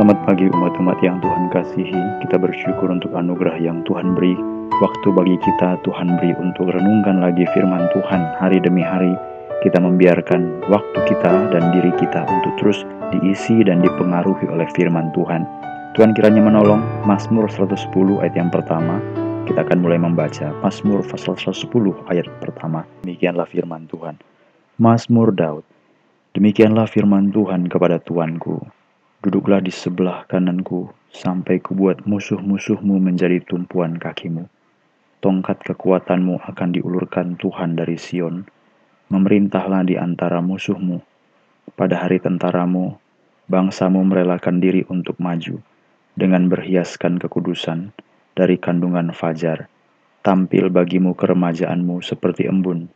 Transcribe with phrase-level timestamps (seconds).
[0.00, 2.24] Selamat pagi umat-umat yang Tuhan kasihi.
[2.24, 4.32] Kita bersyukur untuk anugerah yang Tuhan beri.
[4.80, 9.12] Waktu bagi kita Tuhan beri untuk renungkan lagi firman Tuhan hari demi hari.
[9.60, 12.80] Kita membiarkan waktu kita dan diri kita untuk terus
[13.12, 15.44] diisi dan dipengaruhi oleh firman Tuhan.
[15.92, 17.92] Tuhan kiranya menolong Mazmur 110
[18.24, 19.04] ayat yang pertama.
[19.44, 21.68] Kita akan mulai membaca Mazmur pasal 110
[22.08, 22.88] ayat pertama.
[23.04, 24.16] Demikianlah firman Tuhan.
[24.80, 25.68] Mazmur Daud.
[26.32, 28.79] Demikianlah firman Tuhan kepada Tuanku
[29.20, 34.48] Duduklah di sebelah kananku, sampai kubuat musuh-musuhmu menjadi tumpuan kakimu.
[35.20, 38.48] Tongkat kekuatanmu akan diulurkan Tuhan dari Sion.
[39.12, 41.04] Memerintahlah di antara musuhmu.
[41.76, 42.96] Pada hari tentaramu,
[43.44, 45.60] bangsamu merelakan diri untuk maju,
[46.16, 47.92] dengan berhiaskan kekudusan
[48.32, 49.68] dari kandungan fajar.
[50.24, 52.88] Tampil bagimu keremajaanmu seperti embun.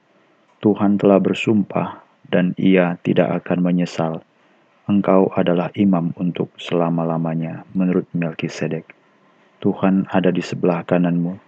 [0.65, 2.01] Tuhan telah bersumpah,
[2.33, 4.25] dan ia tidak akan menyesal
[4.85, 8.93] Engkau adalah imam untuk selama-lamanya menurut Melkisedek.
[9.65, 11.41] Tuhan ada di sebelah kananmu.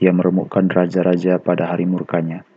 [0.00, 2.48] Ia meremukkan raja-raja pada hari murkanya.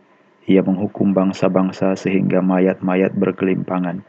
[0.48, 4.00] Ia menghukum bangsa-bangsa sehingga mayat-mayat berkelimpangan.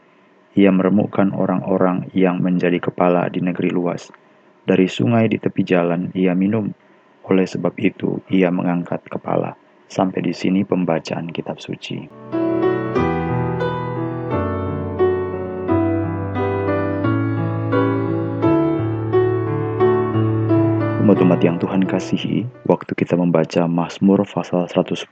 [0.56, 4.08] Ia meremukkan orang-orang yang menjadi kepala di negeri luas.
[4.64, 6.72] Dari sungai di tepi jalan ia minum.
[7.28, 9.60] Oleh sebab itu ia mengangkat kepala.
[9.92, 12.08] Sampai di sini pembacaan kitab suci.
[21.24, 25.08] Umat-umat yang Tuhan kasihi, waktu kita membaca Mazmur pasal 110,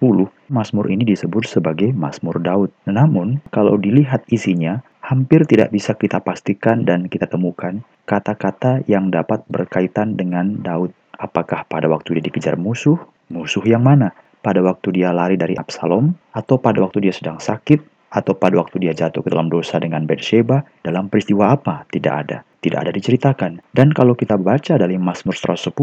[0.52, 2.68] Mazmur ini disebut sebagai Mazmur Daud.
[2.84, 9.40] Namun, kalau dilihat isinya, hampir tidak bisa kita pastikan dan kita temukan kata-kata yang dapat
[9.48, 10.92] berkaitan dengan Daud.
[11.16, 13.00] Apakah pada waktu dia dikejar musuh?
[13.32, 14.12] Musuh yang mana?
[14.44, 16.12] Pada waktu dia lari dari Absalom?
[16.36, 17.80] Atau pada waktu dia sedang sakit?
[18.12, 20.60] Atau pada waktu dia jatuh ke dalam dosa dengan Bathsheba?
[20.84, 21.88] Dalam peristiwa apa?
[21.88, 23.58] Tidak ada tidak ada diceritakan.
[23.74, 25.74] Dan kalau kita baca dari Mazmur 110,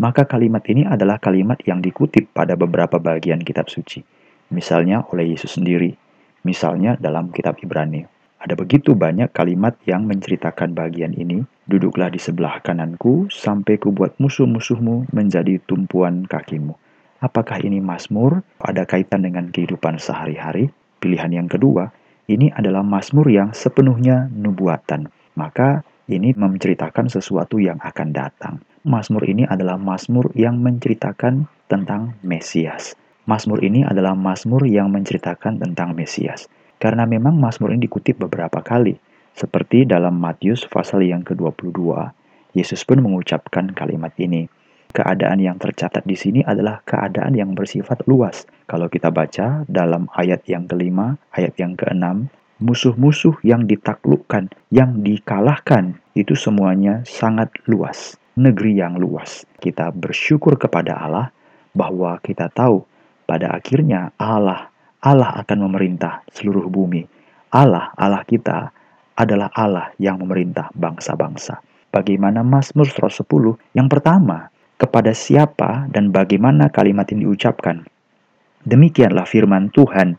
[0.00, 4.00] maka kalimat ini adalah kalimat yang dikutip pada beberapa bagian kitab suci.
[4.48, 5.92] Misalnya oleh Yesus sendiri,
[6.48, 8.08] misalnya dalam kitab Ibrani.
[8.42, 11.46] Ada begitu banyak kalimat yang menceritakan bagian ini.
[11.62, 16.74] Duduklah di sebelah kananku sampai kubuat musuh-musuhmu menjadi tumpuan kakimu.
[17.22, 18.42] Apakah ini Mazmur?
[18.58, 20.74] Ada kaitan dengan kehidupan sehari-hari?
[20.98, 21.94] Pilihan yang kedua,
[22.26, 25.06] ini adalah Mazmur yang sepenuhnya nubuatan.
[25.38, 28.60] Maka ini menceritakan sesuatu yang akan datang.
[28.84, 32.92] Mazmur ini adalah mazmur yang menceritakan tentang Mesias.
[33.24, 36.50] Mazmur ini adalah mazmur yang menceritakan tentang Mesias.
[36.82, 38.98] Karena memang mazmur ini dikutip beberapa kali,
[39.38, 41.78] seperti dalam Matius pasal yang ke-22.
[42.52, 44.50] Yesus pun mengucapkan kalimat ini.
[44.92, 48.44] Keadaan yang tercatat di sini adalah keadaan yang bersifat luas.
[48.68, 52.28] Kalau kita baca dalam ayat yang kelima, ayat yang keenam,
[52.62, 58.14] musuh-musuh yang ditaklukkan, yang dikalahkan, itu semuanya sangat luas.
[58.38, 59.44] Negeri yang luas.
[59.60, 61.28] Kita bersyukur kepada Allah
[61.76, 62.80] bahwa kita tahu
[63.28, 67.02] pada akhirnya Allah Allah akan memerintah seluruh bumi.
[67.50, 68.70] Allah, Allah kita
[69.18, 71.58] adalah Allah yang memerintah bangsa-bangsa.
[71.90, 73.26] Bagaimana Mazmur 110?
[73.74, 74.48] Yang pertama,
[74.78, 77.82] kepada siapa dan bagaimana kalimat ini diucapkan.
[78.62, 80.16] Demikianlah firman Tuhan.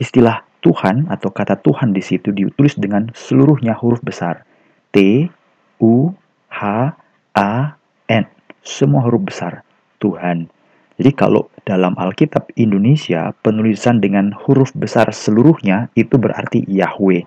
[0.00, 4.42] Istilah Tuhan atau kata Tuhan di situ ditulis dengan seluruhnya huruf besar.
[4.90, 5.30] T,
[5.78, 6.10] U,
[6.50, 6.90] H,
[7.38, 7.78] A,
[8.10, 8.26] N.
[8.66, 9.62] Semua huruf besar.
[10.02, 10.50] Tuhan.
[10.98, 17.22] Jadi kalau dalam Alkitab Indonesia penulisan dengan huruf besar seluruhnya itu berarti Yahweh.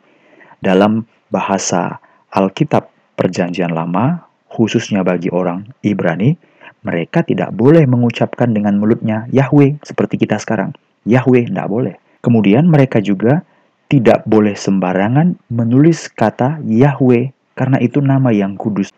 [0.59, 2.03] Dalam bahasa
[2.35, 6.35] Alkitab Perjanjian Lama, khususnya bagi orang Ibrani,
[6.83, 10.75] mereka tidak boleh mengucapkan dengan mulutnya Yahweh seperti kita sekarang.
[11.07, 11.95] Yahweh tidak boleh.
[12.19, 13.47] Kemudian mereka juga
[13.87, 18.91] tidak boleh sembarangan menulis kata Yahweh karena itu nama yang kudus.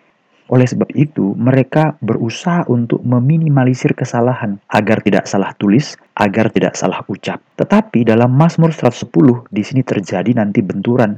[0.52, 7.00] Oleh sebab itu, mereka berusaha untuk meminimalisir kesalahan agar tidak salah tulis, agar tidak salah
[7.08, 7.40] ucap.
[7.56, 11.16] Tetapi dalam Mazmur 110 di sini terjadi nanti benturan.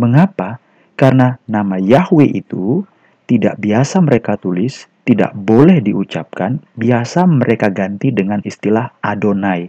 [0.00, 0.56] Mengapa?
[0.96, 2.80] Karena nama Yahweh itu
[3.28, 9.68] tidak biasa mereka tulis, tidak boleh diucapkan, biasa mereka ganti dengan istilah Adonai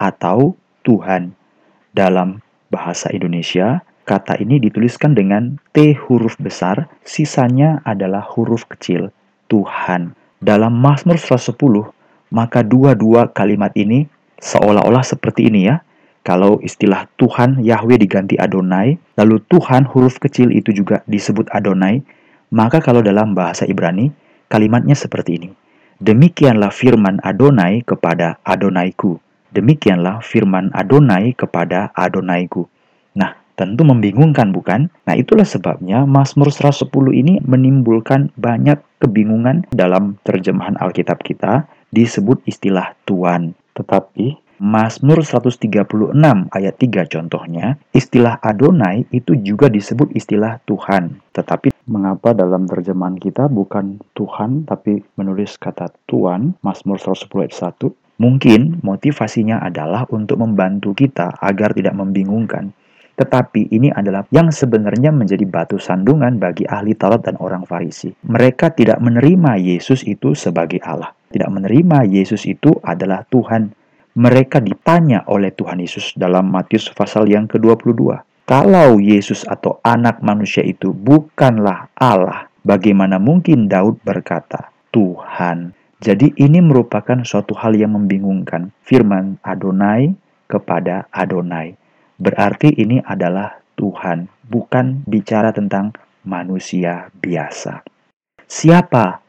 [0.00, 1.34] atau Tuhan.
[1.90, 2.38] Dalam
[2.70, 9.10] bahasa Indonesia, kata ini dituliskan dengan T huruf besar, sisanya adalah huruf kecil,
[9.50, 10.14] Tuhan.
[10.40, 11.92] Dalam Mazmur 110,
[12.32, 14.06] maka dua-dua kalimat ini
[14.40, 15.82] seolah-olah seperti ini ya.
[16.20, 22.04] Kalau istilah Tuhan Yahweh diganti Adonai, lalu Tuhan huruf kecil itu juga disebut Adonai,
[22.52, 24.12] maka kalau dalam bahasa Ibrani,
[24.52, 25.50] kalimatnya seperti ini.
[26.00, 32.66] Demikianlah firman Adonai kepada Adonaiku Demikianlah firman Adonai kepada Adonaiku.
[33.18, 34.88] Nah, Tentu membingungkan bukan?
[35.04, 42.96] Nah itulah sebabnya Mazmur 110 ini menimbulkan banyak kebingungan dalam terjemahan Alkitab kita disebut istilah
[43.04, 43.52] Tuhan.
[43.76, 45.60] Tetapi Mazmur 136
[46.56, 51.20] ayat 3 contohnya, istilah Adonai itu juga disebut istilah Tuhan.
[51.36, 57.92] Tetapi mengapa dalam terjemahan kita bukan Tuhan tapi menulis kata Tuhan, Mazmur 110 ayat 1?
[58.20, 62.76] Mungkin motivasinya adalah untuk membantu kita agar tidak membingungkan
[63.20, 68.08] tetapi ini adalah yang sebenarnya menjadi batu sandungan bagi ahli Taurat dan orang Farisi.
[68.24, 71.12] Mereka tidak menerima Yesus itu sebagai Allah.
[71.28, 73.76] Tidak menerima Yesus itu adalah Tuhan.
[74.16, 78.24] Mereka ditanya oleh Tuhan Yesus dalam Matius pasal yang ke-22.
[78.48, 85.79] Kalau Yesus atau anak manusia itu bukanlah Allah, bagaimana mungkin Daud berkata, Tuhan.
[86.00, 88.72] Jadi ini merupakan suatu hal yang membingungkan.
[88.80, 90.16] Firman Adonai
[90.48, 91.76] kepada Adonai.
[92.16, 95.92] Berarti ini adalah Tuhan, bukan bicara tentang
[96.24, 97.84] manusia biasa.
[98.48, 99.20] Siapa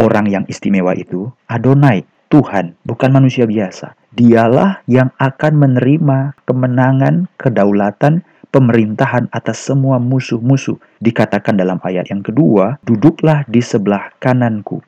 [0.00, 1.28] orang yang istimewa itu?
[1.44, 3.92] Adonai, Tuhan, bukan manusia biasa.
[4.16, 10.80] Dialah yang akan menerima kemenangan, kedaulatan, pemerintahan atas semua musuh-musuh.
[11.04, 14.80] Dikatakan dalam ayat yang kedua, duduklah di sebelah kananku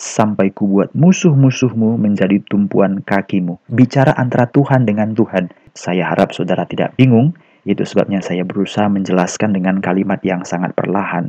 [0.00, 3.60] sampai kubuat musuh-musuhmu menjadi tumpuan kakimu.
[3.68, 5.52] Bicara antara Tuhan dengan Tuhan.
[5.76, 7.36] Saya harap saudara tidak bingung,
[7.68, 11.28] itu sebabnya saya berusaha menjelaskan dengan kalimat yang sangat perlahan.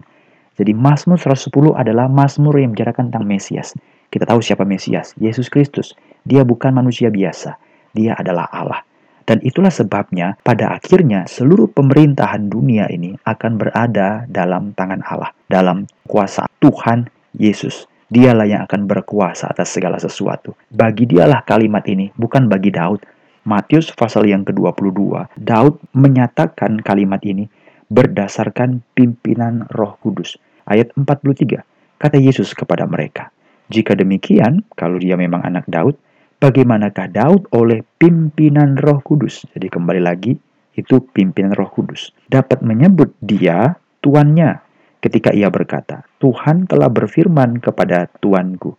[0.55, 3.75] Jadi Mazmur 110 adalah Mazmur yang membicarakan tentang Mesias.
[4.07, 5.91] Kita tahu siapa Mesias, Yesus Kristus.
[6.23, 7.59] Dia bukan manusia biasa,
[7.91, 8.81] dia adalah Allah.
[9.27, 15.87] Dan itulah sebabnya pada akhirnya seluruh pemerintahan dunia ini akan berada dalam tangan Allah, dalam
[16.07, 17.90] kuasa Tuhan Yesus.
[18.11, 20.51] Dialah yang akan berkuasa atas segala sesuatu.
[20.67, 22.99] Bagi dialah kalimat ini, bukan bagi Daud,
[23.47, 27.47] Matius pasal yang ke-22, Daud menyatakan kalimat ini
[27.89, 30.37] berdasarkan pimpinan Roh Kudus.
[30.67, 31.63] Ayat 43,
[31.97, 33.33] kata Yesus kepada mereka,
[33.73, 35.97] "Jika demikian, kalau dia memang anak Daud,
[36.37, 40.37] bagaimanakah Daud oleh pimpinan Roh Kudus?" Jadi kembali lagi,
[40.77, 42.13] itu pimpinan Roh Kudus.
[42.29, 43.75] Dapat menyebut dia
[44.05, 44.70] tuannya
[45.01, 48.77] ketika ia berkata, "Tuhan telah berfirman kepada tuanku."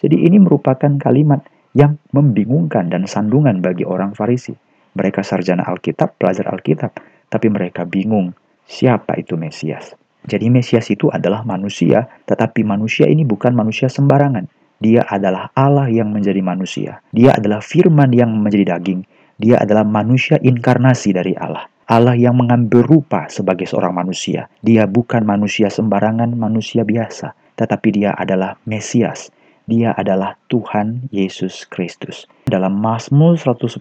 [0.00, 1.44] Jadi ini merupakan kalimat
[1.74, 4.54] yang membingungkan dan sandungan bagi orang Farisi.
[4.94, 6.94] Mereka sarjana Alkitab, pelajar Alkitab,
[7.26, 8.30] tapi mereka bingung
[8.62, 9.98] siapa itu Mesias.
[10.24, 14.46] Jadi Mesias itu adalah manusia, tetapi manusia ini bukan manusia sembarangan.
[14.80, 17.02] Dia adalah Allah yang menjadi manusia.
[17.12, 19.04] Dia adalah firman yang menjadi daging.
[19.36, 21.66] Dia adalah manusia inkarnasi dari Allah.
[21.84, 24.48] Allah yang mengambil rupa sebagai seorang manusia.
[24.64, 29.34] Dia bukan manusia sembarangan, manusia biasa, tetapi dia adalah Mesias
[29.64, 32.28] dia adalah Tuhan Yesus Kristus.
[32.44, 33.80] Dalam Mazmur 110,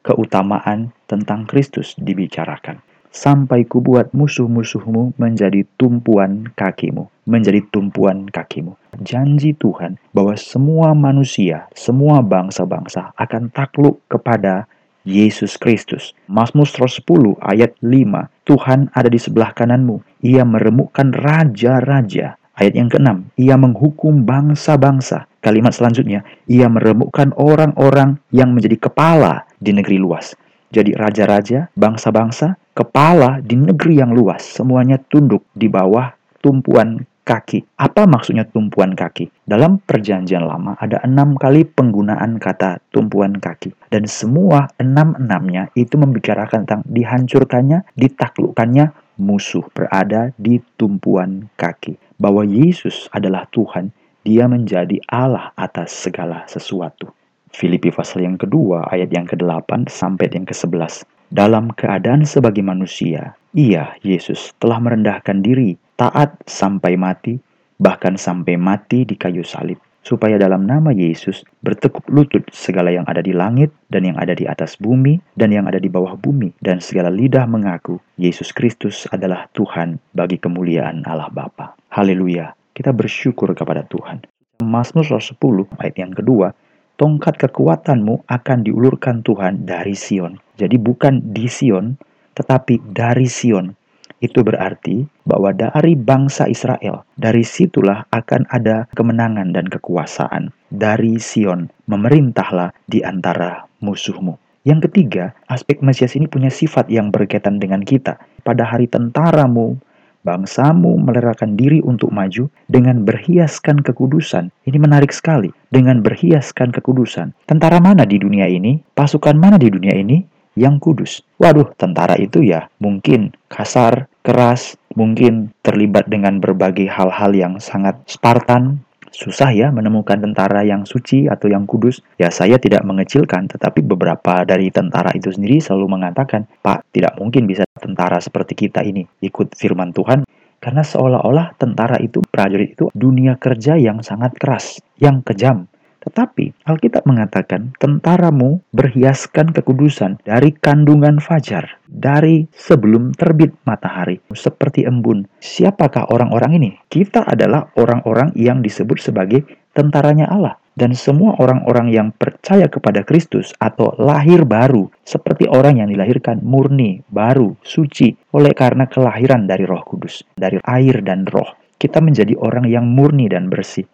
[0.00, 2.80] keutamaan tentang Kristus dibicarakan.
[3.12, 7.12] Sampai kubuat musuh-musuhmu menjadi tumpuan kakimu.
[7.28, 8.72] Menjadi tumpuan kakimu.
[9.04, 14.64] Janji Tuhan bahwa semua manusia, semua bangsa-bangsa akan takluk kepada
[15.02, 16.14] Yesus Kristus.
[16.30, 18.30] Mazmur 110 ayat 5.
[18.46, 20.02] Tuhan ada di sebelah kananmu.
[20.22, 25.24] Ia meremukkan raja-raja Ayat yang keenam, ia menghukum bangsa-bangsa.
[25.40, 30.36] Kalimat selanjutnya, ia meremukkan orang-orang yang menjadi kepala di negeri luas.
[30.68, 36.12] Jadi raja-raja, bangsa-bangsa, kepala di negeri yang luas, semuanya tunduk di bawah
[36.44, 37.64] tumpuan kaki.
[37.80, 39.32] Apa maksudnya tumpuan kaki?
[39.48, 43.81] Dalam perjanjian lama ada enam kali penggunaan kata tumpuan kaki.
[43.92, 48.88] Dan semua enam-enamnya itu membicarakan tentang dihancurkannya, ditaklukkannya
[49.20, 53.92] musuh berada di tumpuan kaki bahwa Yesus adalah Tuhan,
[54.24, 57.12] dia menjadi Allah atas segala sesuatu.
[57.52, 61.04] Filipi pasal yang kedua, ayat yang ke-8 sampai yang ke-11.
[61.28, 67.36] Dalam keadaan sebagai manusia, ia, Yesus, telah merendahkan diri, taat sampai mati,
[67.76, 73.22] bahkan sampai mati di kayu salib supaya dalam nama Yesus bertekuk lutut segala yang ada
[73.22, 76.82] di langit dan yang ada di atas bumi dan yang ada di bawah bumi dan
[76.82, 81.78] segala lidah mengaku Yesus Kristus adalah Tuhan bagi kemuliaan Allah Bapa.
[81.94, 82.52] Haleluya.
[82.74, 84.26] Kita bersyukur kepada Tuhan.
[84.62, 85.38] Mazmur 110
[85.78, 86.54] ayat yang kedua,
[86.98, 90.38] tongkat kekuatanmu akan diulurkan Tuhan dari Sion.
[90.56, 91.98] Jadi bukan di Sion,
[92.32, 93.74] tetapi dari Sion
[94.22, 100.54] itu berarti bahwa dari bangsa Israel, dari situlah akan ada kemenangan dan kekuasaan.
[100.70, 104.38] Dari Sion, memerintahlah di antara musuhmu.
[104.62, 108.16] Yang ketiga, aspek Mesias ini punya sifat yang berkaitan dengan kita.
[108.46, 109.74] Pada hari tentaramu,
[110.22, 114.54] bangsamu melerahkan diri untuk maju dengan berhiaskan kekudusan.
[114.64, 115.50] Ini menarik sekali.
[115.74, 117.34] Dengan berhiaskan kekudusan.
[117.50, 118.78] Tentara mana di dunia ini?
[118.94, 120.32] Pasukan mana di dunia ini?
[120.54, 121.24] yang kudus.
[121.40, 128.80] Waduh, tentara itu ya mungkin kasar, keras, mungkin terlibat dengan berbagai hal-hal yang sangat Spartan,
[129.12, 132.00] susah ya menemukan tentara yang suci atau yang kudus.
[132.16, 137.44] Ya saya tidak mengecilkan, tetapi beberapa dari tentara itu sendiri selalu mengatakan, Pak, tidak mungkin
[137.44, 140.24] bisa tentara seperti kita ini ikut firman Tuhan.
[140.62, 145.66] Karena seolah-olah tentara itu, prajurit itu dunia kerja yang sangat keras, yang kejam,
[146.02, 155.30] tetapi Alkitab mengatakan tentaramu berhiaskan kekudusan dari kandungan fajar, dari sebelum terbit matahari, seperti embun.
[155.38, 156.70] Siapakah orang-orang ini?
[156.90, 160.58] Kita adalah orang-orang yang disebut sebagai tentaranya Allah.
[160.72, 167.04] Dan semua orang-orang yang percaya kepada Kristus atau lahir baru, seperti orang yang dilahirkan murni,
[167.12, 171.60] baru, suci, oleh karena kelahiran dari roh kudus, dari air dan roh.
[171.76, 173.84] Kita menjadi orang yang murni dan bersih.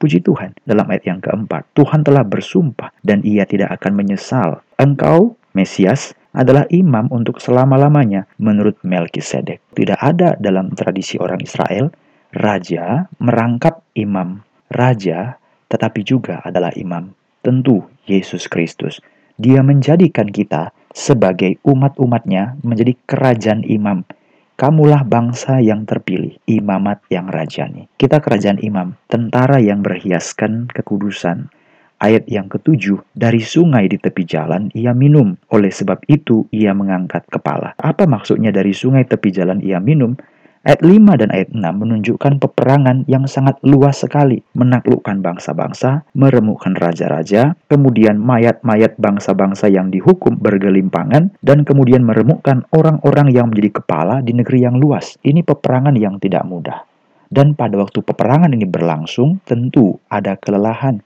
[0.00, 4.64] Puji Tuhan, dalam ayat yang keempat, Tuhan telah bersumpah dan ia tidak akan menyesal.
[4.80, 9.60] Engkau, Mesias, adalah imam untuk selama-lamanya menurut Melkisedek.
[9.76, 11.92] Tidak ada dalam tradisi orang Israel,
[12.32, 14.40] raja merangkap imam.
[14.72, 15.36] Raja
[15.68, 17.12] tetapi juga adalah imam.
[17.44, 19.04] Tentu Yesus Kristus.
[19.36, 24.08] Dia menjadikan kita sebagai umat-umatnya menjadi kerajaan imam
[24.60, 27.88] Kamulah bangsa yang terpilih, imamat yang rajani.
[27.96, 31.48] Kita kerajaan imam, tentara yang berhiaskan kekudusan.
[31.96, 35.32] Ayat yang ketujuh, dari sungai di tepi jalan ia minum.
[35.48, 37.72] Oleh sebab itu ia mengangkat kepala.
[37.80, 40.12] Apa maksudnya dari sungai tepi jalan ia minum?
[40.60, 47.56] Ayat 5 dan ayat 6 menunjukkan peperangan yang sangat luas sekali, menaklukkan bangsa-bangsa, meremukkan raja-raja,
[47.72, 54.68] kemudian mayat-mayat bangsa-bangsa yang dihukum bergelimpangan, dan kemudian meremukkan orang-orang yang menjadi kepala di negeri
[54.68, 55.16] yang luas.
[55.24, 56.84] Ini peperangan yang tidak mudah.
[57.32, 61.00] Dan pada waktu peperangan ini berlangsung, tentu ada kelelahan.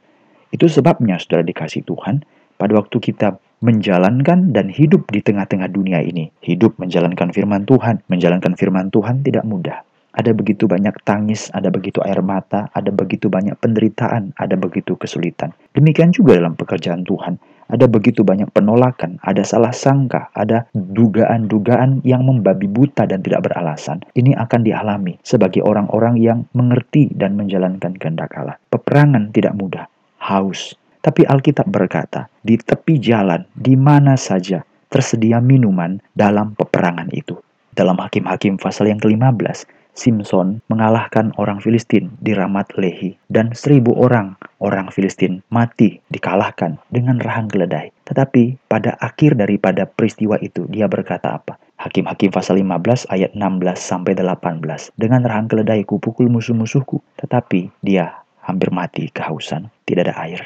[0.50, 2.26] Itu sebabnya, saudara dikasih Tuhan,
[2.58, 6.28] pada waktu kita menjalankan dan hidup di tengah-tengah dunia ini.
[6.44, 8.04] Hidup menjalankan firman Tuhan.
[8.12, 9.80] Menjalankan firman Tuhan tidak mudah.
[10.14, 15.50] Ada begitu banyak tangis, ada begitu air mata, ada begitu banyak penderitaan, ada begitu kesulitan.
[15.74, 17.40] Demikian juga dalam pekerjaan Tuhan.
[17.64, 24.04] Ada begitu banyak penolakan, ada salah sangka, ada dugaan-dugaan yang membabi buta dan tidak beralasan.
[24.12, 28.60] Ini akan dialami sebagai orang-orang yang mengerti dan menjalankan kehendak Allah.
[28.68, 29.88] Peperangan tidak mudah,
[30.20, 37.36] haus, tapi Alkitab berkata, di tepi jalan, di mana saja tersedia minuman dalam peperangan itu.
[37.76, 44.34] Dalam Hakim-Hakim pasal yang ke-15, Simpson mengalahkan orang Filistin di Ramat Lehi dan seribu orang
[44.58, 47.94] orang Filistin mati dikalahkan dengan rahang keledai.
[48.08, 51.60] Tetapi pada akhir daripada peristiwa itu dia berkata apa?
[51.78, 54.94] Hakim-Hakim pasal 15 ayat 16 sampai 18.
[54.98, 60.42] Dengan rahang keledai ku pukul musuh-musuhku, tetapi dia hampir mati kehausan, tidak ada air.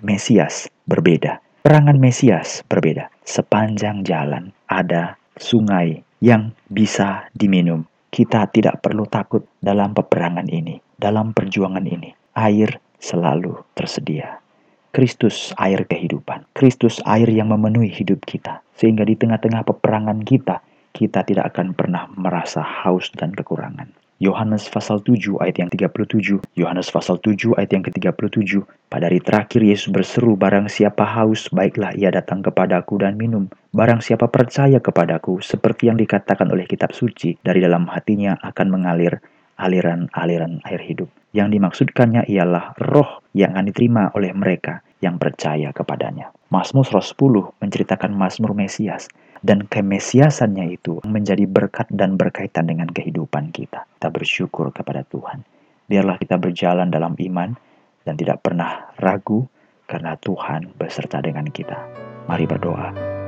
[0.00, 1.44] Mesias berbeda.
[1.60, 3.12] Perangan Mesias berbeda.
[3.24, 7.84] Sepanjang jalan ada sungai yang bisa diminum.
[8.10, 12.10] Kita tidak perlu takut dalam peperangan ini, dalam perjuangan ini.
[12.34, 14.40] Air selalu tersedia.
[14.90, 16.50] Kristus air kehidupan.
[16.50, 18.64] Kristus air yang memenuhi hidup kita.
[18.74, 23.99] Sehingga di tengah-tengah peperangan kita, kita tidak akan pernah merasa haus dan kekurangan.
[24.20, 26.44] Yohanes pasal 7 ayat yang 37.
[26.52, 28.60] Yohanes pasal 7 ayat yang ke-37.
[28.92, 33.48] Pada hari terakhir Yesus berseru, barang siapa haus, baiklah ia datang kepadaku dan minum.
[33.72, 39.24] Barang siapa percaya kepadaku, seperti yang dikatakan oleh kitab suci, dari dalam hatinya akan mengalir
[39.56, 41.08] aliran-aliran air hidup.
[41.32, 46.28] Yang dimaksudkannya ialah roh yang akan diterima oleh mereka yang percaya kepadanya.
[46.52, 47.16] Mazmur 10
[47.56, 49.08] menceritakan Mazmur Mesias
[49.40, 53.88] dan kemesiasannya itu menjadi berkat dan berkaitan dengan kehidupan kita.
[53.96, 55.44] Kita bersyukur kepada Tuhan.
[55.90, 57.56] Biarlah kita berjalan dalam iman
[58.04, 59.48] dan tidak pernah ragu
[59.88, 61.76] karena Tuhan beserta dengan kita.
[62.30, 63.19] Mari berdoa.